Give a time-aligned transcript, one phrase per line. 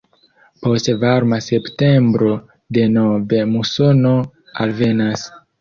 [0.61, 2.31] Post varma septembro
[2.79, 4.17] denove musono
[4.67, 5.33] alvenas.